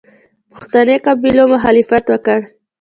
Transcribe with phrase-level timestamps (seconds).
[0.51, 2.39] پښتني قبایلو مخالفت وکړ.